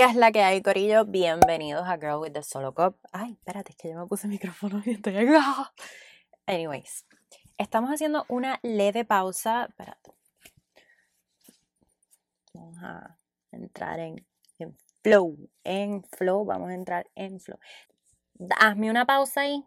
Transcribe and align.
¿Qué 0.00 0.06
es 0.06 0.16
la 0.16 0.32
que 0.32 0.42
hay, 0.42 0.62
Corillo? 0.62 1.04
Bienvenidos 1.04 1.86
a 1.86 1.98
Girl 1.98 2.20
with 2.20 2.32
the 2.32 2.42
Solo 2.42 2.72
Cup. 2.72 2.96
Ay, 3.12 3.32
espérate, 3.32 3.72
es 3.72 3.76
que 3.76 3.90
yo 3.90 3.98
me 3.98 4.06
puse 4.06 4.26
el 4.26 4.30
micrófono 4.30 4.80
y 4.86 4.92
estoy. 4.92 5.14
Anyways, 6.46 7.04
estamos 7.58 7.90
haciendo 7.90 8.24
una 8.28 8.58
leve 8.62 9.04
pausa. 9.04 9.66
Espérate. 9.66 10.14
Vamos 12.54 12.78
a 12.82 13.18
entrar 13.52 14.00
en, 14.00 14.26
en 14.58 14.74
flow. 15.02 15.36
En 15.64 16.02
flow, 16.04 16.46
vamos 16.46 16.70
a 16.70 16.74
entrar 16.74 17.10
en 17.14 17.38
flow. 17.38 17.58
Hazme 18.58 18.88
una 18.88 19.04
pausa 19.04 19.42
ahí. 19.42 19.66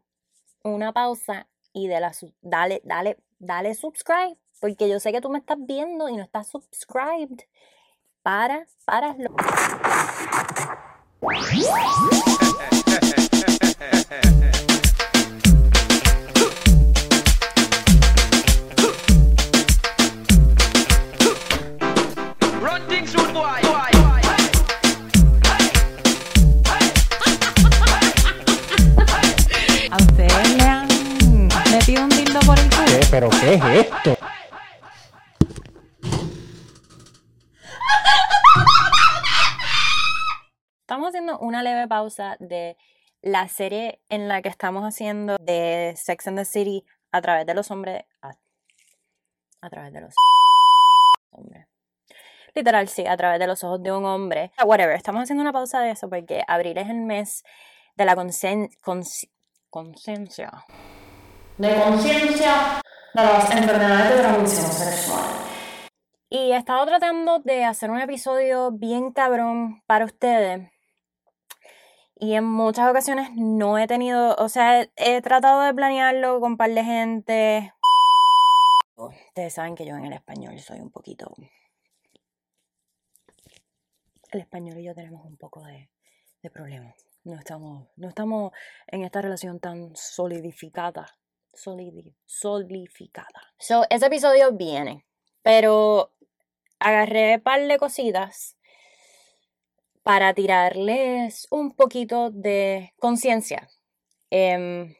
Una 0.64 0.94
pausa 0.94 1.48
y 1.74 1.88
de 1.88 2.00
la, 2.00 2.12
dale, 2.42 2.82
dale, 2.86 3.20
dale 3.38 3.76
subscribe. 3.76 4.40
Porque 4.60 4.90
yo 4.90 5.00
sé 5.00 5.12
que 5.12 5.22
tú 5.22 5.30
me 5.30 5.38
estás 5.38 5.60
viendo 5.60 6.10
y 6.10 6.16
no 6.16 6.24
estás 6.24 6.48
subscribed 6.48 7.44
para, 8.24 8.66
para. 8.86 9.16
¿A 29.92 29.98
ustedes 29.98 30.58
le 30.58 30.64
han 30.64 30.88
metido 31.72 32.04
un 32.04 32.10
dildo 32.10 32.40
por 32.40 32.58
el 32.58 32.70
culo? 32.70 32.86
¿Qué? 32.86 33.08
¿Pero 33.12 33.30
qué 33.30 33.54
es 33.56 33.64
esto? 33.66 34.18
Estamos 40.94 41.10
haciendo 41.10 41.40
una 41.40 41.64
leve 41.64 41.88
pausa 41.88 42.38
de 42.40 42.78
la 43.24 43.48
serie 43.48 44.00
en 44.10 44.28
la 44.28 44.44
que 44.44 44.50
estamos 44.50 44.84
haciendo 44.84 45.38
de 45.40 45.96
Sex 45.98 46.28
and 46.28 46.38
the 46.38 46.46
City 46.46 46.86
a 47.12 47.20
través 47.20 47.48
de 47.48 47.56
los 47.56 47.72
hombres. 47.72 48.04
A, 48.22 48.36
a 49.62 49.70
través 49.72 49.92
de 49.92 50.02
los 50.02 50.14
hombres. 51.32 51.66
Literal, 52.54 52.88
sí, 52.90 53.08
a 53.08 53.18
través 53.18 53.40
de 53.40 53.48
los 53.48 53.64
ojos 53.64 53.82
de 53.82 53.92
un 53.92 54.06
hombre. 54.06 54.52
Whatever, 54.64 54.96
estamos 54.96 55.24
haciendo 55.24 55.42
una 55.42 55.52
pausa 55.52 55.82
de 55.82 55.90
eso 55.90 56.08
porque 56.12 56.44
abril 56.48 56.78
es 56.78 56.88
el 56.88 57.02
mes 57.02 57.44
de 57.96 58.06
la 58.06 58.14
conciencia. 58.14 58.78
conciencia. 59.72 60.52
De 61.58 61.76
conciencia 61.76 62.82
de 63.16 63.24
las 63.24 63.50
enfermedades 63.50 64.16
de 64.16 64.22
transmisión 64.22 64.72
sexual. 64.72 65.26
Y 66.30 66.52
he 66.52 66.56
estado 66.56 66.86
tratando 66.86 67.40
de 67.40 67.66
hacer 67.66 67.90
un 67.90 68.00
episodio 68.00 68.72
bien 68.72 69.12
cabrón 69.12 69.82
para 69.88 70.06
ustedes. 70.06 70.73
Y 72.24 72.36
en 72.36 72.46
muchas 72.46 72.90
ocasiones 72.90 73.32
no 73.36 73.78
he 73.78 73.86
tenido, 73.86 74.38
o 74.38 74.48
sea, 74.48 74.88
he, 74.96 75.22
tratado 75.22 75.60
de 75.60 75.74
planearlo 75.74 76.40
con 76.40 76.54
un 76.54 76.58
par 76.58 76.70
de 76.70 76.82
gente. 76.82 77.74
Ustedes 78.96 79.54
saben 79.54 79.76
que 79.76 79.86
yo 79.86 79.98
en 79.98 80.06
el 80.06 80.14
español 80.14 80.58
soy 80.62 80.80
un 80.80 80.90
poquito... 80.90 81.36
El 84.32 84.40
español 84.40 84.78
y 84.78 84.86
yo 84.86 84.96
tenemos 84.96 85.26
un 85.26 85.36
poco 85.36 85.66
de, 85.66 85.90
de 86.42 86.50
problemas. 86.50 86.96
No 87.26 87.38
estamos, 87.38 87.90
no 87.98 88.08
estamos 88.08 88.54
en 88.88 89.04
esta 89.04 89.22
relación 89.22 89.60
tan 89.60 89.94
solidificada. 89.94 91.06
Solidi, 91.52 92.16
solidificada. 92.26 93.54
So, 93.60 93.86
ese 93.90 94.06
episodio 94.06 94.54
viene. 94.54 95.06
Pero 95.42 96.14
agarré 96.80 97.36
un 97.36 97.42
par 97.42 97.68
de 97.68 97.78
cositas 97.78 98.56
para 100.04 100.34
tirarles 100.34 101.48
un 101.50 101.72
poquito 101.72 102.30
de 102.30 102.94
conciencia 103.00 103.70
em, 104.30 104.96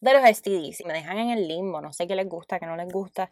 de 0.00 0.12
los 0.12 0.22
STDs. 0.22 0.80
Y 0.80 0.84
me 0.84 0.92
dejan 0.92 1.18
en 1.18 1.30
el 1.30 1.48
limbo, 1.48 1.80
no 1.80 1.92
sé 1.92 2.06
qué 2.06 2.16
les 2.16 2.28
gusta, 2.28 2.58
qué 2.58 2.66
no 2.66 2.76
les 2.76 2.88
gusta. 2.92 3.30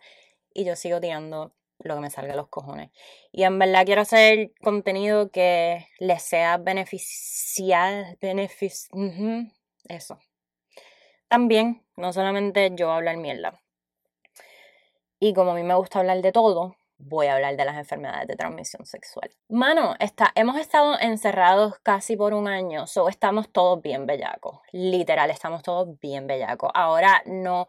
Y 0.52 0.64
yo 0.64 0.76
sigo 0.76 1.00
tirando 1.00 1.52
lo 1.80 1.94
que 1.96 2.00
me 2.00 2.10
salga 2.10 2.34
a 2.34 2.36
los 2.36 2.48
cojones. 2.48 2.90
Y 3.32 3.42
en 3.42 3.58
verdad 3.58 3.84
quiero 3.84 4.02
hacer 4.02 4.52
contenido 4.62 5.30
que 5.30 5.88
les 5.98 6.22
sea 6.22 6.58
beneficial. 6.58 8.16
Benefic 8.20 8.72
eso. 9.88 10.18
También, 11.28 11.84
no 11.96 12.12
solamente 12.12 12.70
yo 12.74 12.92
hablar 12.92 13.16
mierda. 13.16 13.60
Y 15.18 15.34
como 15.34 15.52
a 15.52 15.54
mí 15.54 15.62
me 15.62 15.74
gusta 15.74 16.00
hablar 16.00 16.22
de 16.22 16.32
todo, 16.32 16.76
voy 16.98 17.26
a 17.26 17.34
hablar 17.34 17.56
de 17.56 17.64
las 17.64 17.76
enfermedades 17.76 18.28
de 18.28 18.36
transmisión 18.36 18.86
sexual. 18.86 19.30
Mano, 19.48 19.94
está, 19.98 20.32
hemos 20.34 20.56
estado 20.58 20.98
encerrados 21.00 21.78
casi 21.82 22.16
por 22.16 22.34
un 22.34 22.48
año, 22.48 22.86
so 22.86 23.08
estamos 23.08 23.50
todos 23.50 23.80
bien 23.82 24.06
bellacos. 24.06 24.60
Literal, 24.72 25.30
estamos 25.30 25.62
todos 25.62 25.98
bien 26.00 26.26
bellacos. 26.26 26.70
Ahora 26.74 27.22
no, 27.26 27.66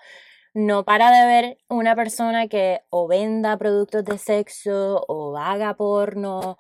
no 0.53 0.86
para 0.86 1.12
de 1.12 1.25
ver 1.25 1.58
una 1.68 1.96
persona 1.96 2.47
que 2.47 2.81
o 2.90 3.08
venda 3.08 3.58
productos 3.58 4.06
de 4.06 4.18
sexo 4.18 5.03
o 5.08 5.38
haga 5.38 5.75
porno 5.75 6.57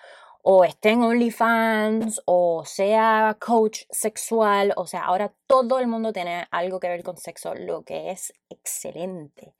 o 0.47 0.63
esté 0.63 0.91
en 0.91 1.01
OnlyFans 1.01 2.21
o 2.25 2.63
sea 2.65 3.35
coach 3.39 3.83
sexual. 3.89 4.73
O 4.75 4.85
sea, 4.85 5.05
ahora 5.05 5.33
todo 5.47 5.79
el 5.79 5.87
mundo 5.87 6.13
tiene 6.13 6.45
algo 6.51 6.79
que 6.79 6.89
ver 6.89 7.03
con 7.03 7.17
sexo, 7.17 7.55
lo 7.55 7.83
que 7.83 8.11
es 8.11 8.31
excelente. 8.49 9.55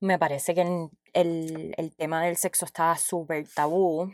Me 0.00 0.18
parece 0.18 0.54
que 0.54 0.88
el, 1.12 1.74
el, 1.76 1.94
tema 1.96 2.24
del 2.24 2.36
sexo 2.36 2.64
está 2.64 2.96
súper 2.96 3.46
tabú. 3.48 4.12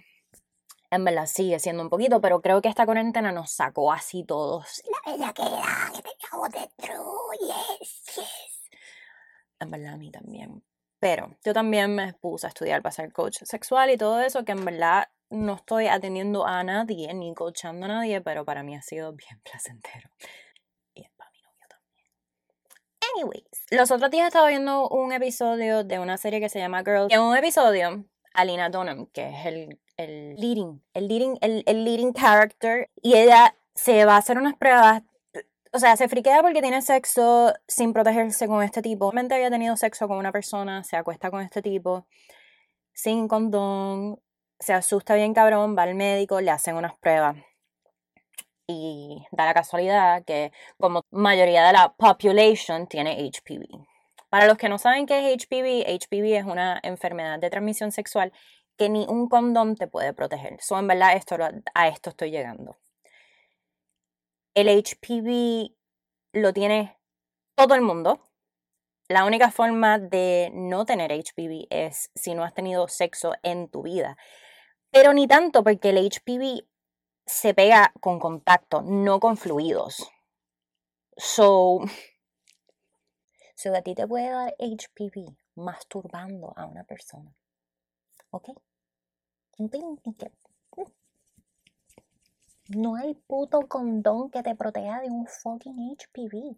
En 0.90 1.04
verdad 1.04 1.26
sigue 1.26 1.58
siendo 1.58 1.82
un 1.82 1.90
poquito, 1.90 2.20
pero 2.20 2.40
creo 2.40 2.62
que 2.62 2.68
esta 2.68 2.86
cuarentena 2.86 3.30
nos 3.30 3.52
sacó 3.52 3.92
así 3.92 4.24
todos. 4.24 4.82
La 5.04 5.12
bella 5.12 5.32
que 5.32 5.42
era, 5.42 5.92
que 5.94 6.02
te 6.02 6.08
yes. 7.40 8.04
En 9.60 9.70
verdad 9.70 9.94
a 9.94 9.96
mí 9.96 10.10
también. 10.10 10.62
Pero 11.00 11.36
yo 11.44 11.52
también 11.52 11.94
me 11.94 12.14
puse 12.14 12.46
a 12.46 12.48
estudiar 12.48 12.82
para 12.82 12.92
ser 12.92 13.12
coach 13.12 13.38
sexual 13.44 13.90
y 13.90 13.96
todo 13.96 14.20
eso, 14.20 14.44
que 14.44 14.52
en 14.52 14.64
verdad 14.64 15.08
no 15.30 15.54
estoy 15.54 15.86
atendiendo 15.86 16.46
a 16.46 16.64
nadie 16.64 17.12
ni 17.14 17.34
coachando 17.34 17.86
a 17.86 17.88
nadie, 17.88 18.20
pero 18.20 18.44
para 18.44 18.62
mí 18.62 18.74
ha 18.74 18.82
sido 18.82 19.12
bien 19.12 19.40
placentero. 19.44 20.10
Y 20.94 21.08
para 21.16 21.30
mi 21.30 21.40
novio 21.42 21.66
también. 21.68 22.10
Anyways, 23.18 23.42
los 23.72 23.90
otros 23.90 24.12
días 24.12 24.28
estaba 24.28 24.46
viendo 24.46 24.88
un 24.88 25.12
episodio 25.12 25.82
de 25.82 25.98
una 25.98 26.16
serie 26.18 26.38
que 26.38 26.48
se 26.48 26.60
llama 26.60 26.84
Girls. 26.84 27.10
Y 27.10 27.14
en 27.14 27.20
un 27.20 27.36
episodio, 27.36 28.04
Alina 28.32 28.70
Dunham, 28.70 29.06
que 29.06 29.28
es 29.28 29.46
el, 29.46 29.80
el 29.96 30.36
leading, 30.36 30.80
el 30.94 31.08
leading, 31.08 31.36
el, 31.40 31.64
el 31.66 31.84
leading 31.84 32.12
character, 32.12 32.88
y 33.02 33.14
ella 33.16 33.56
se 33.74 34.04
va 34.04 34.14
a 34.14 34.18
hacer 34.18 34.38
unas 34.38 34.56
pruebas. 34.56 35.02
O 35.72 35.80
sea, 35.80 35.96
se 35.96 36.06
friquea 36.06 36.42
porque 36.42 36.62
tiene 36.62 36.80
sexo 36.80 37.52
sin 37.66 37.92
protegerse 37.92 38.46
con 38.46 38.62
este 38.62 38.82
tipo. 38.82 39.10
Realmente 39.10 39.34
había 39.34 39.50
tenido 39.50 39.76
sexo 39.76 40.06
con 40.06 40.16
una 40.16 40.30
persona, 40.30 40.84
se 40.84 40.96
acuesta 40.96 41.32
con 41.32 41.40
este 41.40 41.60
tipo, 41.60 42.06
sin 42.92 43.26
condón, 43.26 44.20
se 44.60 44.74
asusta 44.74 45.16
bien 45.16 45.34
cabrón, 45.34 45.76
va 45.76 45.82
al 45.82 45.96
médico, 45.96 46.40
le 46.40 46.52
hacen 46.52 46.76
unas 46.76 46.96
pruebas. 46.98 47.36
Y 48.70 49.26
da 49.32 49.46
la 49.46 49.54
casualidad 49.54 50.24
que 50.24 50.52
como 50.78 51.02
mayoría 51.10 51.66
de 51.66 51.72
la 51.72 51.94
population 51.94 52.86
tiene 52.86 53.30
HPV. 53.30 53.66
Para 54.28 54.46
los 54.46 54.58
que 54.58 54.68
no 54.68 54.76
saben 54.78 55.06
qué 55.06 55.32
es 55.32 55.42
HPV, 55.42 55.86
HPV 55.88 56.36
es 56.36 56.44
una 56.44 56.78
enfermedad 56.82 57.38
de 57.38 57.48
transmisión 57.48 57.92
sexual 57.92 58.30
que 58.76 58.90
ni 58.90 59.06
un 59.08 59.28
condón 59.28 59.74
te 59.74 59.86
puede 59.86 60.12
proteger. 60.12 60.58
So, 60.60 60.78
en 60.78 60.86
verdad, 60.86 61.16
esto, 61.16 61.36
a 61.74 61.88
esto 61.88 62.10
estoy 62.10 62.30
llegando. 62.30 62.76
El 64.54 64.68
HPV 64.68 65.74
lo 66.32 66.52
tiene 66.52 66.98
todo 67.54 67.74
el 67.74 67.80
mundo. 67.80 68.20
La 69.08 69.24
única 69.24 69.50
forma 69.50 69.98
de 69.98 70.50
no 70.52 70.84
tener 70.84 71.10
HPV 71.10 71.66
es 71.70 72.10
si 72.14 72.34
no 72.34 72.44
has 72.44 72.52
tenido 72.52 72.86
sexo 72.88 73.32
en 73.42 73.68
tu 73.68 73.82
vida. 73.82 74.18
Pero 74.90 75.14
ni 75.14 75.26
tanto, 75.26 75.64
porque 75.64 75.90
el 75.90 75.98
HPV 75.98 76.66
se 77.28 77.54
pega 77.54 77.92
con 78.00 78.18
contacto, 78.18 78.82
no 78.82 79.20
con 79.20 79.36
fluidos. 79.36 80.10
So, 81.16 81.80
so 83.54 83.74
a 83.74 83.82
ti 83.82 83.94
te 83.94 84.06
puede 84.06 84.30
dar 84.30 84.54
HPV 84.58 85.36
masturbando 85.56 86.52
a 86.56 86.64
una 86.66 86.84
persona. 86.84 87.32
¿Ok? 88.30 88.48
Que- 90.74 90.92
No 92.68 92.96
hay 92.96 93.14
puto 93.14 93.66
condón 93.68 94.30
que 94.30 94.42
te 94.42 94.54
proteja 94.54 95.00
de 95.00 95.08
un 95.10 95.26
fucking 95.26 95.96
HPV. 95.96 96.56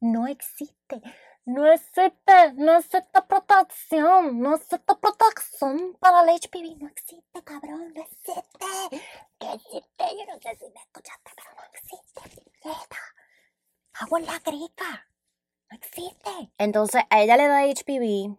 No 0.00 0.26
existe. 0.26 1.02
No 1.44 1.66
existe. 1.66 2.52
No 2.54 2.76
existe 2.78 3.22
protección. 3.28 4.40
No 4.40 4.54
existe 4.54 4.94
protección 5.00 5.96
para 5.98 6.22
el 6.22 6.28
HPV. 6.38 6.76
No 6.80 6.88
existe, 6.88 7.42
cabrón. 7.42 7.92
No 7.94 8.02
existe. 8.02 9.02
No 9.48 9.54
existe. 9.54 10.04
Yo 10.18 10.26
no 10.26 10.38
sé 10.42 10.56
si 10.58 10.70
me 10.70 10.80
escuchaste, 10.80 11.30
pero 11.34 11.50
no 11.56 11.62
existe. 11.72 12.42
puñeta. 12.60 12.96
Agua 13.94 14.18
en 14.18 14.26
la 14.26 14.40
crica. 14.40 15.08
No 15.70 15.76
existe. 15.78 16.52
Entonces 16.58 17.02
a 17.08 17.22
ella 17.22 17.36
le 17.38 17.46
da 17.46 17.62
HPV. 17.62 18.36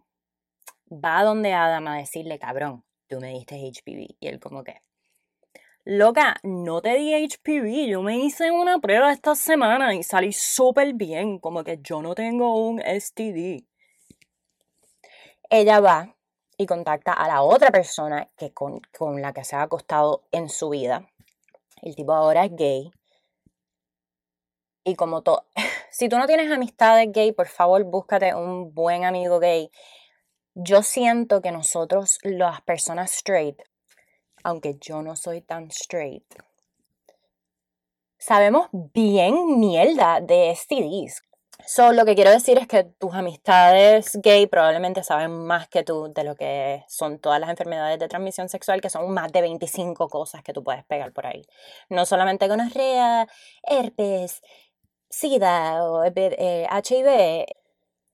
Va 0.92 1.24
donde 1.24 1.52
Adam 1.52 1.88
a 1.88 1.96
decirle, 1.96 2.38
cabrón, 2.38 2.84
tú 3.08 3.18
me 3.18 3.30
diste 3.30 3.56
HPV. 3.56 4.18
Y 4.20 4.28
él 4.28 4.38
como 4.38 4.62
que, 4.62 4.82
Loca, 5.84 6.36
no 6.44 6.80
te 6.80 6.94
di 6.94 7.12
HPV. 7.12 7.88
Yo 7.88 8.02
me 8.02 8.16
hice 8.16 8.52
una 8.52 8.78
prueba 8.78 9.12
esta 9.12 9.34
semana 9.34 9.92
y 9.96 10.04
salí 10.04 10.32
súper 10.32 10.94
bien. 10.94 11.40
Como 11.40 11.64
que 11.64 11.80
yo 11.82 12.02
no 12.02 12.14
tengo 12.14 12.68
un 12.68 12.80
STD. 12.80 13.66
Ella 15.48 15.80
va 15.80 16.16
y 16.60 16.66
contacta 16.66 17.14
a 17.14 17.26
la 17.26 17.40
otra 17.40 17.70
persona 17.70 18.28
que 18.36 18.52
con, 18.52 18.82
con 18.98 19.22
la 19.22 19.32
que 19.32 19.44
se 19.44 19.56
ha 19.56 19.62
acostado 19.62 20.24
en 20.30 20.50
su 20.50 20.68
vida. 20.68 21.08
El 21.80 21.96
tipo 21.96 22.12
ahora 22.12 22.44
es 22.44 22.54
gay. 22.54 22.92
Y 24.84 24.94
como 24.94 25.22
todo, 25.22 25.46
si 25.90 26.10
tú 26.10 26.18
no 26.18 26.26
tienes 26.26 26.52
amistades 26.52 27.10
gay, 27.12 27.32
por 27.32 27.48
favor 27.48 27.82
búscate 27.84 28.34
un 28.34 28.74
buen 28.74 29.06
amigo 29.06 29.38
gay. 29.38 29.70
Yo 30.52 30.82
siento 30.82 31.40
que 31.40 31.50
nosotros, 31.50 32.18
las 32.24 32.60
personas 32.60 33.10
straight, 33.10 33.62
aunque 34.44 34.76
yo 34.82 35.00
no 35.00 35.16
soy 35.16 35.40
tan 35.40 35.68
straight, 35.68 36.26
sabemos 38.18 38.68
bien 38.72 39.58
mierda 39.58 40.20
de 40.20 40.54
STDs. 40.54 41.22
So, 41.66 41.92
lo 41.92 42.04
que 42.04 42.14
quiero 42.14 42.30
decir 42.30 42.58
es 42.58 42.66
que 42.66 42.84
tus 42.84 43.14
amistades 43.14 44.18
gay 44.22 44.46
probablemente 44.46 45.02
saben 45.02 45.32
más 45.46 45.68
que 45.68 45.82
tú 45.82 46.12
de 46.12 46.24
lo 46.24 46.34
que 46.36 46.84
son 46.88 47.18
todas 47.18 47.40
las 47.40 47.50
enfermedades 47.50 47.98
de 47.98 48.08
transmisión 48.08 48.48
sexual, 48.48 48.80
que 48.80 48.90
son 48.90 49.10
más 49.12 49.32
de 49.32 49.40
25 49.40 50.08
cosas 50.08 50.42
que 50.42 50.52
tú 50.52 50.62
puedes 50.62 50.84
pegar 50.84 51.12
por 51.12 51.26
ahí. 51.26 51.42
No 51.88 52.06
solamente 52.06 52.48
gonorrea, 52.48 53.28
herpes, 53.62 54.42
sida 55.08 55.84
o 55.84 56.04
HIV. 56.04 56.36
Eh, 56.38 57.46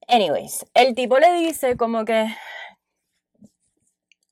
Anyways, 0.09 0.65
el 0.75 0.95
tipo 0.95 1.19
le 1.19 1.33
dice 1.33 1.77
como 1.77 2.05
que 2.05 2.29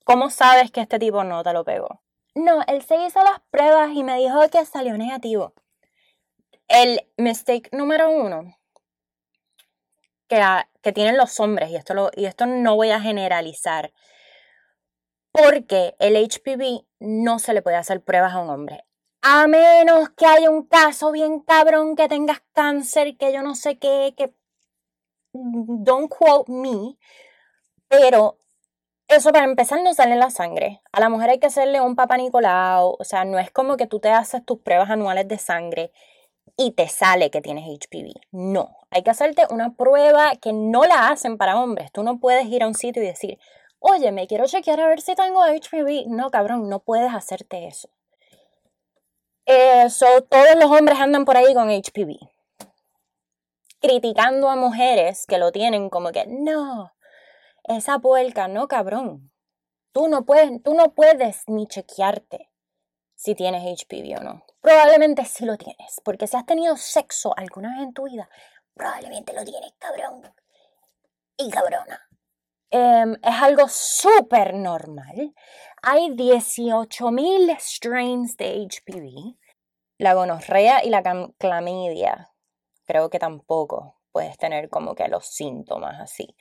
¿Cómo 0.05 0.29
sabes 0.29 0.69
que 0.69 0.81
este 0.81 0.99
tipo 0.99 1.23
no 1.23 1.41
te 1.41 1.51
lo 1.51 1.63
pegó? 1.63 2.01
No, 2.35 2.61
él 2.67 2.83
se 2.83 2.95
hizo 2.97 3.23
las 3.23 3.39
pruebas 3.49 3.89
y 3.91 4.03
me 4.03 4.17
dijo 4.17 4.39
que 4.51 4.63
salió 4.63 4.95
negativo. 4.99 5.53
El 6.67 7.07
mistake 7.17 7.69
número 7.71 8.11
uno 8.11 8.55
que, 10.27 10.91
tienen 10.93 11.17
los 11.17 11.39
hombres, 11.39 11.69
y 11.69 11.75
esto, 11.75 11.93
lo, 11.93 12.11
y 12.15 12.25
esto 12.25 12.45
no 12.45 12.75
voy 12.75 12.91
a 12.91 12.99
generalizar, 12.99 13.93
porque 15.31 15.95
el 15.99 16.15
HPV 16.15 16.85
no 16.99 17.39
se 17.39 17.53
le 17.53 17.61
puede 17.61 17.77
hacer 17.77 18.01
pruebas 18.01 18.33
a 18.33 18.39
un 18.39 18.49
hombre. 18.49 18.85
A 19.21 19.47
menos 19.47 20.09
que 20.09 20.25
haya 20.25 20.49
un 20.49 20.67
caso 20.67 21.11
bien 21.11 21.39
cabrón, 21.39 21.95
que 21.95 22.07
tengas 22.07 22.41
cáncer, 22.53 23.17
que 23.17 23.33
yo 23.33 23.41
no 23.41 23.55
sé 23.55 23.77
qué, 23.79 24.13
que... 24.15 24.33
Don't 25.33 26.09
quote 26.09 26.49
me. 26.51 26.97
Pero 27.87 28.37
eso 29.07 29.31
para 29.31 29.45
empezar 29.45 29.81
no 29.81 29.93
sale 29.93 30.13
en 30.13 30.19
la 30.19 30.29
sangre. 30.29 30.81
A 30.91 30.99
la 30.99 31.09
mujer 31.09 31.31
hay 31.31 31.39
que 31.39 31.47
hacerle 31.47 31.81
un 31.81 31.95
papá 31.95 32.17
Nicolau. 32.17 32.95
O 32.99 33.03
sea, 33.03 33.25
no 33.25 33.39
es 33.39 33.51
como 33.51 33.77
que 33.77 33.87
tú 33.87 33.99
te 33.99 34.09
haces 34.09 34.45
tus 34.45 34.59
pruebas 34.59 34.89
anuales 34.89 35.27
de 35.27 35.37
sangre 35.37 35.91
y 36.57 36.71
te 36.71 36.87
sale 36.87 37.31
que 37.31 37.41
tienes 37.41 37.65
HPV. 37.65 38.13
No, 38.31 38.77
hay 38.89 39.03
que 39.03 39.09
hacerte 39.09 39.45
una 39.49 39.75
prueba 39.75 40.35
que 40.37 40.53
no 40.53 40.85
la 40.85 41.09
hacen 41.09 41.37
para 41.37 41.59
hombres. 41.59 41.91
Tú 41.91 42.03
no 42.03 42.19
puedes 42.19 42.45
ir 42.47 42.63
a 42.63 42.67
un 42.67 42.75
sitio 42.75 43.03
y 43.03 43.07
decir, 43.07 43.39
oye, 43.79 44.11
me 44.11 44.27
quiero 44.27 44.47
chequear 44.47 44.79
a 44.79 44.87
ver 44.87 45.01
si 45.01 45.15
tengo 45.15 45.43
HPV. 45.43 46.07
No, 46.07 46.29
cabrón, 46.29 46.69
no 46.69 46.79
puedes 46.79 47.13
hacerte 47.13 47.67
eso. 47.67 47.89
Eso, 49.45 50.05
todos 50.23 50.55
los 50.55 50.71
hombres 50.71 50.99
andan 50.99 51.25
por 51.25 51.37
ahí 51.37 51.53
con 51.53 51.69
HPV. 51.69 52.17
Criticando 53.79 54.49
a 54.49 54.55
mujeres 54.55 55.25
que 55.27 55.37
lo 55.37 55.51
tienen 55.51 55.89
como 55.89 56.11
que, 56.11 56.25
no, 56.25 56.91
esa 57.65 57.99
puerca, 57.99 58.47
no, 58.47 58.67
cabrón. 58.67 59.31
Tú 59.91 60.07
no 60.07 60.25
puedes, 60.25 60.63
tú 60.63 60.73
no 60.73 60.93
puedes 60.93 61.43
ni 61.47 61.67
chequearte 61.67 62.49
si 63.15 63.35
tienes 63.35 63.63
HPV 63.63 64.19
o 64.19 64.23
no. 64.23 64.44
Probablemente 64.65 65.23
sí 65.25 65.45
lo 65.45 65.57
tienes, 65.57 66.01
porque 66.03 66.25
si 66.25 66.35
has 66.35 66.45
tenido 66.47 66.75
sexo 66.75 67.37
alguna 67.37 67.75
vez 67.75 67.83
en 67.83 67.93
tu 67.93 68.05
vida, 68.05 68.27
probablemente 68.73 69.31
lo 69.31 69.45
tienes, 69.45 69.71
cabrón. 69.77 70.23
Y 71.37 71.51
cabrona. 71.51 72.01
Em, 72.71 73.13
es 73.13 73.43
algo 73.43 73.67
súper 73.69 74.55
normal. 74.55 75.35
Hay 75.83 76.09
18.000 76.15 77.55
strains 77.59 78.37
de 78.37 78.67
HPV. 78.67 79.37
La 79.99 80.15
gonorrea 80.15 80.83
y 80.83 80.89
la 80.89 81.03
clamidia, 81.37 82.31
creo 82.85 83.11
que 83.11 83.19
tampoco 83.19 84.01
puedes 84.11 84.35
tener 84.39 84.71
como 84.71 84.95
que 84.95 85.07
los 85.09 85.27
síntomas 85.27 86.01
así. 86.01 86.35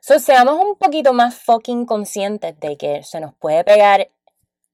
So, 0.00 0.18
seamos 0.18 0.54
un 0.64 0.76
poquito 0.76 1.12
más 1.12 1.36
fucking 1.36 1.86
conscientes 1.86 2.58
de 2.58 2.76
que 2.76 3.04
se 3.04 3.20
nos 3.20 3.36
puede 3.36 3.62
pegar 3.62 4.10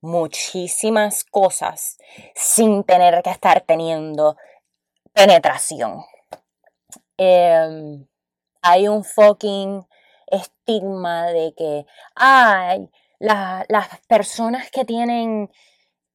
muchísimas 0.05 1.25
cosas 1.25 1.97
sin 2.35 2.85
tener 2.85 3.23
que 3.23 3.31
estar 3.31 3.63
teniendo 3.63 4.37
penetración. 5.15 6.05
Em, 7.17 8.07
hay 8.61 8.89
un 8.89 9.03
fucking 9.03 9.87
estigma 10.27 11.29
de 11.29 11.55
que, 11.57 11.87
ay, 12.15 12.91
las 13.19 14.01
personas 14.07 14.71
que 14.71 14.85
tienen 14.85 15.51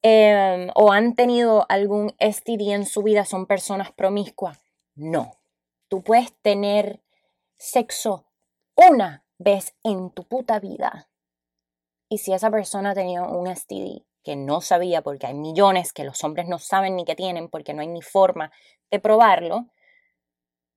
em, 0.03 0.69
o 0.75 0.91
han 0.91 1.15
tenido 1.15 1.65
algún 1.67 2.15
STD 2.19 2.71
en 2.73 2.85
su 2.85 3.01
vida 3.01 3.25
son 3.25 3.47
personas 3.47 3.91
promiscuas. 3.91 4.59
No, 4.95 5.31
tú 5.87 6.03
puedes 6.03 6.31
tener 6.41 7.01
sexo 7.57 8.27
una 8.75 9.25
vez 9.39 9.73
en 9.83 10.11
tu 10.11 10.25
puta 10.25 10.59
vida. 10.59 11.08
Y 12.09 12.17
si 12.17 12.33
esa 12.33 12.51
persona 12.51 12.93
tenía 12.93 13.23
un 13.23 13.47
STD 13.47 14.03
que 14.23 14.35
no 14.35 14.61
sabía, 14.61 15.01
porque 15.01 15.27
hay 15.27 15.35
millones 15.35 15.93
que 15.93 16.03
los 16.03 16.23
hombres 16.23 16.47
no 16.47 16.59
saben 16.59 16.95
ni 16.95 17.05
que 17.05 17.15
tienen, 17.15 17.49
porque 17.49 17.73
no 17.73 17.81
hay 17.81 17.87
ni 17.87 18.01
forma 18.01 18.51
de 18.91 18.99
probarlo, 18.99 19.67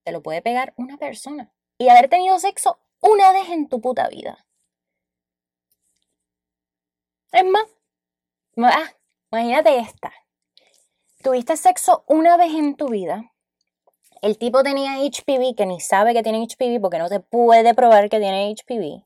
te 0.04 0.12
lo 0.12 0.22
puede 0.22 0.42
pegar 0.42 0.74
una 0.76 0.98
persona. 0.98 1.52
Y 1.78 1.88
haber 1.88 2.08
tenido 2.08 2.38
sexo 2.38 2.78
una 3.00 3.32
vez 3.32 3.48
en 3.48 3.68
tu 3.68 3.80
puta 3.80 4.08
vida. 4.08 4.46
Es 7.32 7.44
más, 7.44 7.64
ah, 8.58 8.92
imagínate 9.32 9.78
esta. 9.78 10.12
Tuviste 11.22 11.56
sexo 11.56 12.04
una 12.06 12.36
vez 12.36 12.52
en 12.52 12.76
tu 12.76 12.88
vida 12.88 13.32
el 14.22 14.38
tipo 14.38 14.62
tenía 14.62 14.98
HPV, 14.98 15.56
que 15.56 15.66
ni 15.66 15.80
sabe 15.80 16.14
que 16.14 16.22
tiene 16.22 16.46
HPV 16.46 16.80
porque 16.80 16.98
no 16.98 17.08
te 17.08 17.18
puede 17.18 17.74
probar 17.74 18.08
que 18.08 18.20
tiene 18.20 18.54
HPV. 18.54 19.04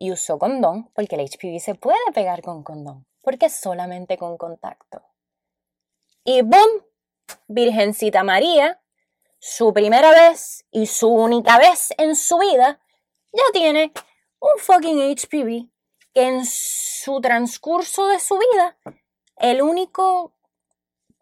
Y 0.00 0.12
usó 0.12 0.38
condón, 0.38 0.90
porque 0.94 1.16
el 1.16 1.28
HPV 1.28 1.58
se 1.60 1.74
puede 1.74 1.98
pegar 2.14 2.40
con 2.40 2.62
condón, 2.62 3.06
porque 3.20 3.50
solamente 3.50 4.16
con 4.16 4.38
contacto. 4.38 5.02
Y 6.24 6.42
¡boom! 6.42 6.84
Virgencita 7.48 8.22
María, 8.22 8.80
su 9.38 9.72
primera 9.72 10.10
vez 10.10 10.64
y 10.70 10.86
su 10.86 11.08
única 11.08 11.58
vez 11.58 11.92
en 11.98 12.14
su 12.14 12.38
vida, 12.38 12.80
ya 13.32 13.42
tiene 13.52 13.92
un 14.40 14.58
fucking 14.58 15.16
HPV 15.16 15.68
que 16.14 16.28
en 16.28 16.44
su 16.46 17.20
transcurso 17.20 18.06
de 18.06 18.20
su 18.20 18.38
vida, 18.38 18.78
el 19.36 19.62
único 19.62 20.34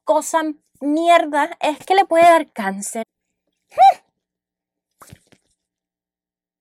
cosa 0.04 0.42
mierda 0.80 1.56
es 1.61 1.78
que 1.85 1.95
le 1.95 2.04
puede 2.04 2.25
dar 2.25 2.52
cáncer. 2.52 3.04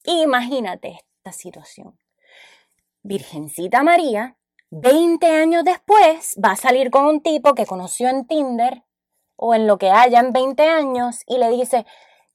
Imagínate 0.03 0.99
esta 1.17 1.31
situación. 1.31 1.97
Virgencita 3.05 3.83
María, 3.83 4.35
20 4.71 5.27
años 5.27 5.63
después, 5.63 6.35
va 6.43 6.53
a 6.53 6.55
salir 6.55 6.89
con 6.89 7.05
un 7.05 7.21
tipo 7.21 7.53
que 7.53 7.67
conoció 7.67 8.09
en 8.09 8.25
Tinder 8.25 8.83
o 9.35 9.53
en 9.53 9.67
lo 9.67 9.77
que 9.77 9.91
haya 9.91 10.19
en 10.19 10.33
20 10.33 10.63
años 10.63 11.21
y 11.27 11.37
le 11.37 11.51
dice, 11.51 11.85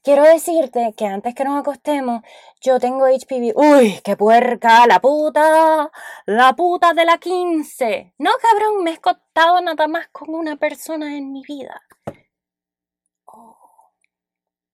quiero 0.04 0.22
decirte 0.22 0.94
que 0.96 1.06
antes 1.06 1.34
que 1.34 1.42
nos 1.42 1.58
acostemos, 1.58 2.22
yo 2.60 2.78
tengo 2.78 3.06
HPV. 3.06 3.52
Uy, 3.56 4.00
qué 4.04 4.16
puerca, 4.16 4.86
la 4.86 5.00
puta, 5.00 5.90
la 6.26 6.52
puta 6.54 6.94
de 6.94 7.04
la 7.04 7.18
15. 7.18 8.14
No, 8.18 8.30
cabrón, 8.40 8.84
me 8.84 8.90
he 8.90 8.94
escotado 8.94 9.60
nada 9.60 9.88
más 9.88 10.06
con 10.12 10.32
una 10.32 10.54
persona 10.54 11.16
en 11.16 11.32
mi 11.32 11.42
vida. 11.42 11.82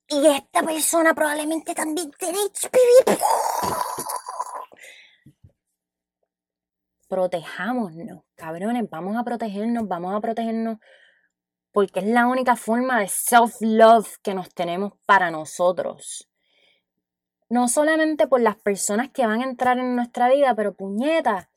Y 0.09 0.27
esta 0.27 0.63
persona 0.63 1.15
probablemente 1.15 1.75
también 1.75 2.11
tiene 2.19 2.39
HPV. 2.39 3.19
Protejámonos, 7.09 8.25
cabrones. 8.35 8.89
Vamos 8.91 9.17
a 9.17 9.25
protegernos, 9.25 9.87
vamos 9.89 10.15
a 10.15 10.21
protegernos. 10.21 10.79
Porque 11.73 12.01
es 12.01 12.07
la 12.07 12.27
única 12.27 12.57
forma 12.57 13.01
de 13.01 13.09
self-love 13.09 14.17
que 14.23 14.35
nos 14.35 14.53
tenemos 14.55 14.95
para 15.07 15.31
nosotros. 15.31 16.29
No 17.49 17.69
solamente 17.69 18.27
por 18.27 18.41
las 18.41 18.57
personas 18.57 19.11
que 19.11 19.27
van 19.27 19.41
a 19.41 19.45
entrar 19.45 19.79
en 19.79 19.95
nuestra 19.95 20.29
vida, 20.29 20.55
pero 20.55 20.75
puñeta, 20.75 21.51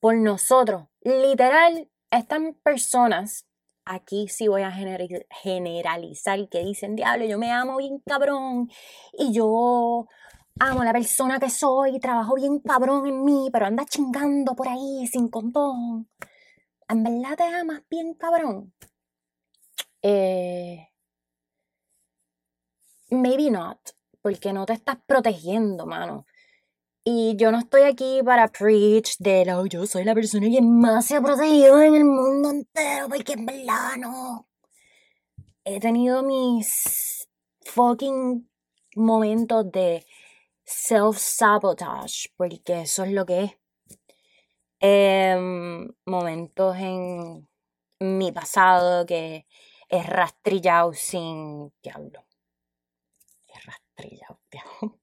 por 0.00 0.16
nosotros. 0.16 0.84
Literal, 1.02 1.88
están 2.10 2.54
personas 2.62 3.46
aquí 3.86 4.28
sí 4.28 4.48
voy 4.48 4.62
a 4.62 4.72
generalizar 4.72 6.48
que 6.48 6.64
dicen, 6.64 6.96
diablo, 6.96 7.24
yo 7.24 7.38
me 7.38 7.52
amo 7.52 7.78
bien 7.78 8.02
cabrón 8.04 8.68
y 9.12 9.32
yo 9.32 10.06
amo 10.58 10.84
la 10.84 10.92
persona 10.92 11.38
que 11.38 11.50
soy, 11.50 11.98
trabajo 12.00 12.34
bien 12.34 12.60
cabrón 12.60 13.06
en 13.06 13.24
mí, 13.24 13.48
pero 13.52 13.66
anda 13.66 13.84
chingando 13.84 14.54
por 14.54 14.68
ahí 14.68 15.06
sin 15.06 15.28
condón. 15.28 16.08
¿En 16.88 17.02
verdad 17.02 17.36
te 17.36 17.44
amas 17.44 17.82
bien, 17.90 18.14
cabrón? 18.14 18.72
Eh, 20.02 20.88
maybe 23.10 23.50
not, 23.50 23.78
porque 24.22 24.52
no 24.52 24.66
te 24.66 24.74
estás 24.74 24.98
protegiendo, 25.06 25.86
mano. 25.86 26.26
Y 27.04 27.36
yo 27.36 27.52
no 27.52 27.58
estoy 27.60 27.82
aquí 27.82 28.20
para 28.24 28.48
preach 28.48 29.18
de 29.18 29.44
no, 29.44 29.64
yo 29.66 29.86
soy 29.86 30.04
la 30.04 30.14
persona 30.14 30.48
que 30.48 30.60
más 30.62 31.06
se 31.06 31.16
ha 31.16 31.20
protegido 31.20 31.80
en 31.80 31.94
el 31.94 32.04
mundo 32.04 32.50
entero, 32.50 33.08
porque 33.08 33.34
en 33.34 33.46
verdad 33.46 33.96
no. 33.98 34.48
He 35.64 35.80
tenido 35.80 36.22
mis 36.22 37.28
fucking 37.64 38.48
momentos 38.96 39.70
de 39.70 40.06
self-sabotage, 40.66 42.32
porque 42.36 42.82
eso 42.82 43.04
es 43.04 43.12
lo 43.12 43.24
que 43.24 43.44
es. 43.44 43.52
Em, 44.80 45.88
momentos 46.04 46.76
en 46.76 47.48
mi 48.00 48.30
pasado 48.32 49.06
que 49.06 49.46
he 49.88 50.02
rastrillado 50.02 50.92
sin 50.92 51.72
diablo. 51.82 52.26
He 53.48 53.58
rastrillado, 53.60 54.40
diablo. 54.50 55.00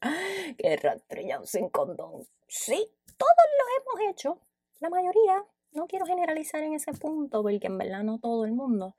que 0.58 0.72
he 0.72 0.76
rastrillado 0.76 1.46
sin 1.46 1.70
condón. 1.70 2.26
Sí, 2.46 2.86
todos 3.16 3.48
lo 3.58 4.00
hemos 4.04 4.12
hecho. 4.12 4.40
La 4.80 4.90
mayoría. 4.90 5.44
No 5.72 5.88
quiero 5.88 6.06
generalizar 6.06 6.62
en 6.62 6.74
ese 6.74 6.92
punto, 6.92 7.42
porque 7.42 7.66
en 7.66 7.78
verdad 7.78 8.04
no 8.04 8.20
todo 8.20 8.44
el 8.44 8.52
mundo. 8.52 8.94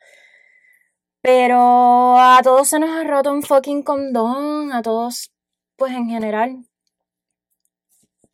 Pero 1.25 2.19
a 2.19 2.39
todos 2.43 2.67
se 2.67 2.77
nos 2.77 2.91
ha 2.91 3.03
roto 3.03 3.31
un 3.31 3.41
fucking 3.41 3.81
condón, 3.81 4.71
a 4.71 4.83
todos, 4.83 5.31
pues 5.75 5.91
en 5.91 6.07
general. 6.07 6.67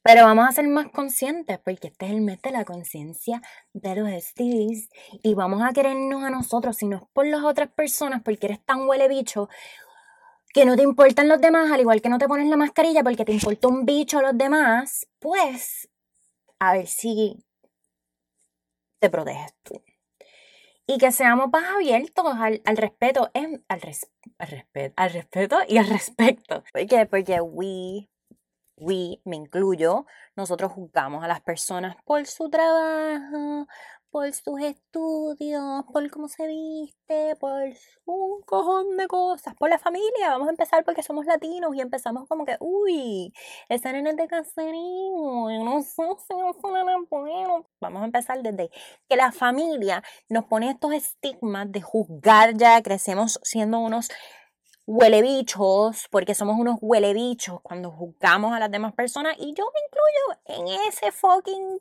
Pero 0.03 0.25
vamos 0.25 0.49
a 0.49 0.51
ser 0.51 0.67
más 0.67 0.89
conscientes, 0.89 1.57
porque 1.59 1.87
este 1.87 2.07
es 2.07 2.11
el 2.11 2.19
mes 2.19 2.41
de 2.41 2.51
la 2.51 2.65
conciencia 2.65 3.41
de 3.71 3.95
los 3.95 4.09
STDs. 4.09 4.89
Y 5.23 5.35
vamos 5.35 5.61
a 5.61 5.71
querernos 5.71 6.21
a 6.21 6.29
nosotros, 6.31 6.75
si 6.75 6.85
no 6.85 6.97
es 6.97 7.03
por 7.13 7.25
las 7.25 7.45
otras 7.45 7.69
personas, 7.69 8.23
porque 8.23 8.47
eres 8.47 8.61
tan 8.65 8.85
huele 8.85 9.07
bicho, 9.07 9.47
que 10.53 10.65
no 10.65 10.75
te 10.75 10.83
importan 10.83 11.29
los 11.29 11.39
demás, 11.39 11.71
al 11.71 11.79
igual 11.79 12.01
que 12.01 12.09
no 12.09 12.17
te 12.17 12.27
pones 12.27 12.49
la 12.49 12.57
mascarilla 12.57 13.03
porque 13.03 13.23
te 13.23 13.31
importa 13.31 13.69
un 13.69 13.85
bicho 13.85 14.19
a 14.19 14.23
los 14.23 14.37
demás, 14.37 15.07
pues 15.19 15.87
a 16.59 16.73
ver 16.73 16.87
si 16.87 17.41
te 18.99 19.09
proteges 19.09 19.53
tú 19.63 19.81
y 20.93 20.97
que 20.97 21.11
seamos 21.11 21.49
más 21.51 21.63
abiertos 21.73 22.25
al, 22.25 22.77
respeto, 22.77 23.31
al, 23.33 23.63
al, 23.69 23.81
respeto, 23.81 24.93
al 24.97 25.09
respeto 25.09 25.57
y 25.67 25.77
al 25.77 25.87
respecto. 25.87 26.63
¿Por 26.73 26.85
qué? 26.85 27.05
Porque 27.05 27.39
we, 27.39 28.09
we, 28.75 29.21
me 29.23 29.37
incluyo, 29.37 30.05
nosotros 30.35 30.73
juzgamos 30.73 31.23
a 31.23 31.29
las 31.29 31.41
personas 31.41 31.95
por 32.03 32.25
su 32.25 32.49
trabajo, 32.49 33.67
por 34.11 34.31
sus 34.33 34.59
estudios, 34.61 35.85
por 35.91 36.09
cómo 36.11 36.27
se 36.27 36.45
viste, 36.45 37.35
por 37.37 37.63
un 38.05 38.41
cojón 38.43 38.97
de 38.97 39.07
cosas, 39.07 39.55
por 39.55 39.69
la 39.69 39.79
familia. 39.79 40.29
Vamos 40.29 40.47
a 40.47 40.51
empezar 40.51 40.83
porque 40.83 41.01
somos 41.01 41.25
latinos 41.25 41.73
y 41.75 41.81
empezamos 41.81 42.27
como 42.27 42.45
que, 42.45 42.57
uy, 42.59 43.33
esa 43.69 43.91
nena 43.93 44.11
es 44.11 44.17
de 44.17 44.27
caserío, 44.27 45.63
no 45.63 45.81
sé 45.81 46.03
si 46.27 46.33
bueno. 47.09 47.65
Vamos 47.79 48.01
a 48.01 48.05
empezar 48.05 48.41
desde 48.41 48.69
que 49.07 49.15
la 49.15 49.31
familia 49.31 50.03
nos 50.29 50.45
pone 50.45 50.69
estos 50.69 50.93
estigmas 50.93 51.71
de 51.71 51.81
juzgar 51.81 52.55
ya, 52.55 52.81
crecemos 52.81 53.39
siendo 53.43 53.79
unos 53.79 54.09
huelebichos, 54.85 56.07
porque 56.11 56.35
somos 56.35 56.59
unos 56.59 56.77
huelebichos 56.81 57.61
cuando 57.61 57.91
juzgamos 57.91 58.53
a 58.53 58.59
las 58.59 58.71
demás 58.71 58.93
personas 58.93 59.35
y 59.39 59.53
yo 59.53 59.65
me 59.65 59.79
incluyo 59.87 60.41
en 60.45 60.81
ese 60.87 61.11
fucking 61.11 61.79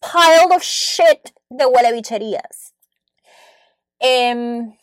pile 0.00 0.54
of 0.54 0.62
shit 0.62 1.32
de 1.50 1.66
huele 1.66 1.92
bicherías. 1.92 2.74
Em, 3.98 4.76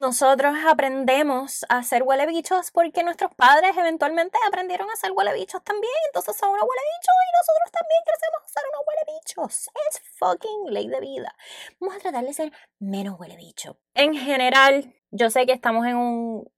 nosotros 0.00 0.54
aprendemos 0.66 1.64
a 1.68 1.78
hacer 1.78 2.02
huele 2.02 2.26
bichos 2.26 2.70
porque 2.72 3.02
nuestros 3.02 3.34
padres 3.34 3.76
eventualmente 3.76 4.36
aprendieron 4.46 4.90
a 4.90 4.92
hacer 4.92 5.12
huele 5.12 5.32
bichos 5.32 5.62
también. 5.64 5.94
Entonces 6.08 6.36
son 6.36 6.50
unos 6.50 6.62
huele 6.62 6.82
bichos 6.82 7.14
y 7.24 7.32
nosotros 7.38 7.72
también 7.72 8.02
crecemos 8.04 8.42
a 8.44 8.48
ser 8.48 8.62
unos 8.68 8.82
huele 8.86 9.18
bichos. 9.18 9.70
Es 9.88 10.00
fucking 10.18 10.74
ley 10.74 10.88
de 10.88 11.00
vida. 11.00 11.34
Vamos 11.80 11.96
a 11.96 12.00
tratar 12.00 12.24
de 12.24 12.34
ser 12.34 12.52
menos 12.78 13.18
huele 13.18 13.36
bicho. 13.36 13.78
En 13.94 14.14
general, 14.14 14.92
yo 15.10 15.30
sé 15.30 15.46
que 15.46 15.52
estamos 15.52 15.86
en 15.86 15.96
un 15.96 16.52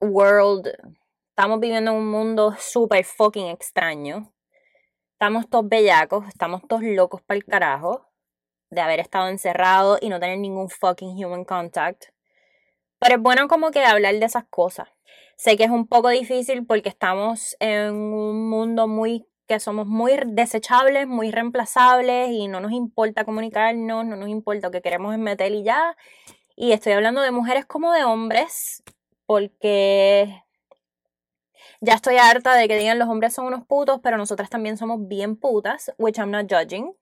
world, 0.00 0.68
estamos 1.30 1.58
viviendo 1.58 1.90
en 1.90 1.96
un 1.96 2.10
mundo 2.10 2.54
súper 2.58 3.04
fucking 3.04 3.48
extraño 3.48 4.32
estamos 5.22 5.48
todos 5.48 5.68
bellacos, 5.68 6.26
estamos 6.26 6.62
todos 6.66 6.82
locos 6.82 7.22
para 7.22 7.36
el 7.36 7.44
carajo 7.44 8.08
de 8.70 8.80
haber 8.80 8.98
estado 8.98 9.28
encerrados 9.28 10.00
y 10.02 10.08
no 10.08 10.18
tener 10.18 10.36
ningún 10.38 10.68
fucking 10.68 11.10
human 11.10 11.44
contact. 11.44 12.06
Pero 12.98 13.14
es 13.14 13.22
bueno 13.22 13.46
como 13.46 13.70
que 13.70 13.84
hablar 13.84 14.16
de 14.16 14.26
esas 14.26 14.42
cosas. 14.50 14.88
Sé 15.36 15.56
que 15.56 15.62
es 15.62 15.70
un 15.70 15.86
poco 15.86 16.08
difícil 16.08 16.66
porque 16.66 16.88
estamos 16.88 17.56
en 17.60 17.94
un 17.94 18.50
mundo 18.50 18.88
muy 18.88 19.24
que 19.46 19.60
somos 19.60 19.86
muy 19.86 20.14
desechables, 20.26 21.06
muy 21.06 21.30
reemplazables 21.30 22.30
y 22.30 22.48
no 22.48 22.58
nos 22.58 22.72
importa 22.72 23.24
comunicarnos, 23.24 24.04
no 24.04 24.16
nos 24.16 24.28
importa 24.28 24.66
lo 24.66 24.70
que 24.72 24.82
queremos 24.82 25.16
meter 25.18 25.52
y 25.52 25.62
ya. 25.62 25.96
Y 26.56 26.72
estoy 26.72 26.94
hablando 26.94 27.20
de 27.20 27.30
mujeres 27.30 27.64
como 27.64 27.92
de 27.92 28.02
hombres 28.02 28.82
porque 29.26 30.42
ya 31.80 31.94
estoy 31.94 32.16
harta 32.16 32.54
de 32.54 32.68
que 32.68 32.76
digan 32.76 32.98
los 32.98 33.08
hombres 33.08 33.34
son 33.34 33.46
unos 33.46 33.64
putos, 33.66 34.00
pero 34.02 34.16
nosotras 34.16 34.50
también 34.50 34.76
somos 34.76 35.08
bien 35.08 35.36
putas, 35.36 35.92
which 35.98 36.18
I'm 36.18 36.30
not 36.30 36.52
judging. 36.52 36.94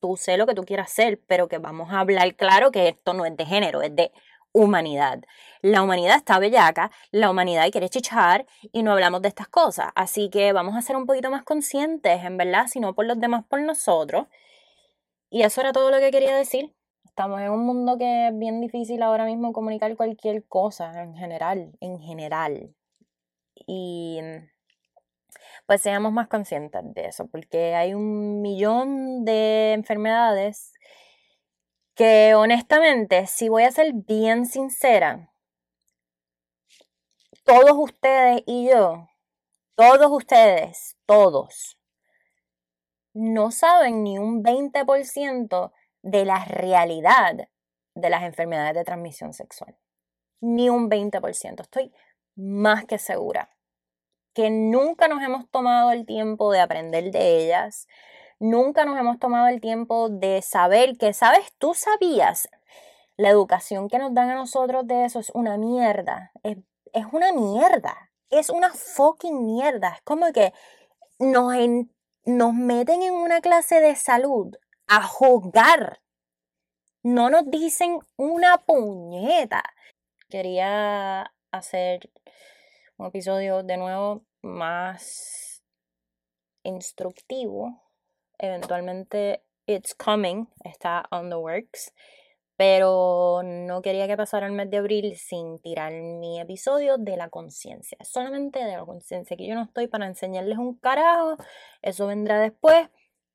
Tú 0.00 0.16
sé 0.16 0.36
lo 0.36 0.46
que 0.46 0.54
tú 0.54 0.64
quieras 0.64 0.90
hacer, 0.90 1.20
pero 1.26 1.48
que 1.48 1.58
vamos 1.58 1.90
a 1.90 2.00
hablar 2.00 2.34
claro 2.34 2.70
que 2.70 2.88
esto 2.88 3.14
no 3.14 3.24
es 3.24 3.36
de 3.36 3.46
género, 3.46 3.80
es 3.80 3.94
de 3.96 4.12
humanidad. 4.52 5.22
La 5.62 5.82
humanidad 5.82 6.16
está 6.16 6.38
bellaca, 6.38 6.90
la 7.10 7.30
humanidad 7.30 7.70
quiere 7.70 7.88
chichar 7.88 8.46
y 8.70 8.82
no 8.82 8.92
hablamos 8.92 9.22
de 9.22 9.28
estas 9.28 9.48
cosas. 9.48 9.92
Así 9.94 10.30
que 10.30 10.52
vamos 10.52 10.76
a 10.76 10.82
ser 10.82 10.96
un 10.96 11.06
poquito 11.06 11.30
más 11.30 11.42
conscientes, 11.42 12.22
en 12.22 12.36
verdad, 12.36 12.66
si 12.68 12.80
no 12.80 12.94
por 12.94 13.06
los 13.06 13.18
demás, 13.18 13.44
por 13.48 13.60
nosotros. 13.60 14.26
Y 15.30 15.42
eso 15.42 15.60
era 15.60 15.72
todo 15.72 15.90
lo 15.90 15.98
que 15.98 16.10
quería 16.10 16.36
decir. 16.36 16.74
Estamos 17.04 17.40
en 17.40 17.50
un 17.50 17.64
mundo 17.64 17.98
que 17.98 18.28
es 18.28 18.38
bien 18.38 18.60
difícil 18.60 19.02
ahora 19.02 19.24
mismo 19.24 19.52
comunicar 19.52 19.96
cualquier 19.96 20.44
cosa 20.44 21.02
en 21.02 21.14
general, 21.14 21.72
en 21.80 21.98
general 22.00 22.74
y 23.66 24.20
pues 25.66 25.82
seamos 25.82 26.12
más 26.12 26.28
conscientes 26.28 26.82
de 26.94 27.06
eso, 27.06 27.26
porque 27.28 27.74
hay 27.74 27.94
un 27.94 28.42
millón 28.42 29.24
de 29.24 29.72
enfermedades 29.72 30.72
que 31.94 32.34
honestamente, 32.34 33.26
si 33.26 33.48
voy 33.48 33.62
a 33.62 33.70
ser 33.70 33.92
bien 33.94 34.46
sincera, 34.46 35.32
todos 37.44 37.72
ustedes 37.74 38.42
y 38.46 38.68
yo, 38.68 39.08
todos 39.74 40.10
ustedes, 40.10 40.96
todos, 41.06 41.78
no 43.14 43.50
saben 43.50 44.02
ni 44.02 44.18
un 44.18 44.42
20% 44.42 45.72
de 46.02 46.24
la 46.24 46.44
realidad 46.44 47.48
de 47.94 48.10
las 48.10 48.24
enfermedades 48.24 48.74
de 48.74 48.84
transmisión 48.84 49.32
sexual. 49.32 49.76
Ni 50.40 50.68
un 50.68 50.90
20%. 50.90 51.62
Estoy 51.62 51.92
más 52.36 52.84
que 52.84 52.98
segura 52.98 53.54
que 54.34 54.50
nunca 54.50 55.08
nos 55.08 55.22
hemos 55.22 55.48
tomado 55.48 55.92
el 55.92 56.04
tiempo 56.04 56.52
de 56.52 56.60
aprender 56.60 57.10
de 57.12 57.44
ellas, 57.44 57.86
nunca 58.40 58.84
nos 58.84 58.98
hemos 58.98 59.18
tomado 59.18 59.46
el 59.46 59.60
tiempo 59.60 60.08
de 60.10 60.42
saber 60.42 60.98
que, 60.98 61.12
sabes, 61.14 61.54
tú 61.58 61.72
sabías, 61.72 62.48
la 63.16 63.30
educación 63.30 63.88
que 63.88 63.98
nos 63.98 64.12
dan 64.12 64.30
a 64.30 64.34
nosotros 64.34 64.86
de 64.86 65.04
eso 65.04 65.20
es 65.20 65.30
una 65.34 65.56
mierda, 65.56 66.32
es, 66.42 66.58
es 66.92 67.06
una 67.12 67.32
mierda, 67.32 68.10
es 68.28 68.50
una 68.50 68.70
fucking 68.70 69.46
mierda, 69.46 69.90
es 69.90 70.02
como 70.02 70.32
que 70.32 70.52
nos, 71.20 71.54
nos 72.24 72.54
meten 72.54 73.02
en 73.02 73.14
una 73.14 73.40
clase 73.40 73.80
de 73.80 73.94
salud 73.94 74.56
a 74.88 75.06
juzgar, 75.06 76.00
no 77.04 77.30
nos 77.30 77.48
dicen 77.50 78.00
una 78.16 78.58
puñeta. 78.66 79.62
Quería 80.28 81.33
hacer 81.56 82.10
un 82.96 83.06
episodio 83.06 83.62
de 83.62 83.76
nuevo 83.76 84.24
más 84.42 85.62
instructivo. 86.62 87.82
Eventualmente 88.38 89.44
It's 89.66 89.94
Coming 89.94 90.48
está 90.64 91.06
on 91.10 91.30
the 91.30 91.36
works. 91.36 91.92
Pero 92.56 93.42
no 93.42 93.82
quería 93.82 94.06
que 94.06 94.16
pasara 94.16 94.46
el 94.46 94.52
mes 94.52 94.70
de 94.70 94.76
abril 94.76 95.16
sin 95.16 95.58
tirar 95.60 95.92
mi 95.92 96.40
episodio 96.40 96.98
de 96.98 97.16
la 97.16 97.28
conciencia. 97.28 97.98
Solamente 98.04 98.62
de 98.62 98.76
la 98.76 98.84
conciencia, 98.84 99.36
que 99.36 99.48
yo 99.48 99.56
no 99.56 99.64
estoy 99.64 99.88
para 99.88 100.06
enseñarles 100.06 100.58
un 100.58 100.78
carajo. 100.78 101.36
Eso 101.82 102.06
vendrá 102.06 102.40
después. 102.40 102.88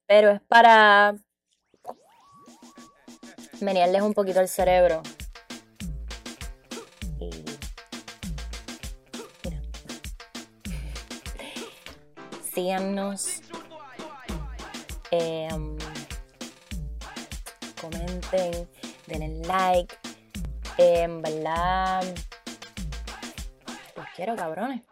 Pero 0.05 0.31
es 0.31 0.41
para 0.41 1.15
menearles 3.59 4.01
un 4.01 4.13
poquito 4.13 4.39
el 4.39 4.47
cerebro 4.47 5.03
síganos 12.59 13.41
Em, 15.11 15.75
comenten, 17.81 18.69
denle 19.07 19.47
like. 19.47 19.95
En 20.77 21.21
verdad, 21.21 22.03
los 23.95 24.05
quiero, 24.15 24.35
cabrones. 24.35 24.83